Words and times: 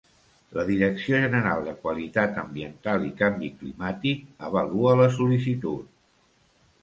La 0.59 0.63
Direcció 0.69 1.17
General 1.23 1.59
de 1.65 1.73
Qualitat 1.83 2.39
Ambiental 2.43 3.05
i 3.09 3.13
Canvi 3.19 3.51
Climàtic 3.59 4.23
avalua 4.49 4.95
la 5.01 5.11
sol·licitud. 5.19 5.93